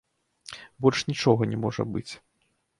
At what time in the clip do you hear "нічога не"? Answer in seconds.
1.13-1.61